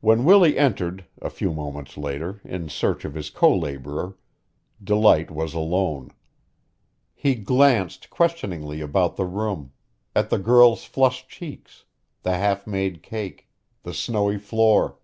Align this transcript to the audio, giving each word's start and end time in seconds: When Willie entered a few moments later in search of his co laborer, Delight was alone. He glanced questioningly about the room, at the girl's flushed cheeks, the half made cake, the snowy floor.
When 0.00 0.24
Willie 0.24 0.58
entered 0.58 1.04
a 1.22 1.30
few 1.30 1.52
moments 1.52 1.96
later 1.96 2.40
in 2.42 2.68
search 2.68 3.04
of 3.04 3.14
his 3.14 3.30
co 3.30 3.56
laborer, 3.56 4.18
Delight 4.82 5.30
was 5.30 5.54
alone. 5.54 6.10
He 7.14 7.36
glanced 7.36 8.10
questioningly 8.10 8.80
about 8.80 9.14
the 9.14 9.26
room, 9.26 9.72
at 10.12 10.28
the 10.28 10.40
girl's 10.40 10.82
flushed 10.82 11.28
cheeks, 11.28 11.84
the 12.24 12.34
half 12.34 12.66
made 12.66 13.00
cake, 13.00 13.48
the 13.84 13.94
snowy 13.94 14.38
floor. 14.38 14.98